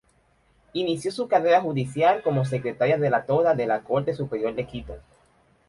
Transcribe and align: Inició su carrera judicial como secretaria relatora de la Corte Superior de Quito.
Inició 0.73 1.11
su 1.11 1.27
carrera 1.27 1.61
judicial 1.61 2.23
como 2.23 2.43
secretaria 2.43 2.97
relatora 2.97 3.53
de 3.53 3.67
la 3.67 3.83
Corte 3.83 4.15
Superior 4.15 4.55
de 4.55 4.65
Quito. 4.65 4.95